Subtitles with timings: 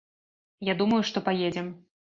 [0.71, 1.75] Я думаю, што паедзем.